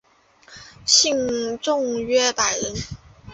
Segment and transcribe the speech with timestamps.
[0.83, 2.73] 信众约百人。